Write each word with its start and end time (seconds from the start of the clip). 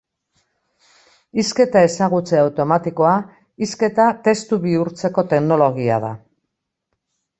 Hizketa-ezagutze 1.41 2.39
automatikoa 2.45 3.13
hizketa 3.65 4.09
testu 4.29 4.59
bihurtzeko 4.65 5.27
teknologia 5.35 6.01
da. 6.07 6.11